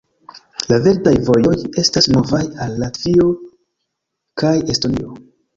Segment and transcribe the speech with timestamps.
[0.71, 1.53] La verdaj vojoj
[1.83, 3.29] estas novaj al Latvio
[4.45, 5.17] kaj Estonio.